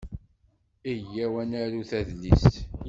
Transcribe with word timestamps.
Iyyaw 0.91 1.33
ad 1.41 1.47
narut 1.49 1.91
adlis. 1.99 2.47